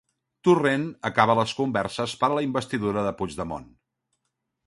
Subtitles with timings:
[0.47, 3.69] Torrent acaba les converses per a la investidura de Puigdemont.